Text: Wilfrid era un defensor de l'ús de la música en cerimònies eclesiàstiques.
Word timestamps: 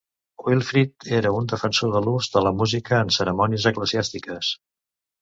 Wilfrid 0.45 1.05
era 1.17 1.33
un 1.41 1.51
defensor 1.53 1.93
de 1.97 2.03
l'ús 2.07 2.31
de 2.39 2.45
la 2.49 2.55
música 2.65 3.05
en 3.05 3.15
cerimònies 3.21 3.71
eclesiàstiques. 3.75 4.55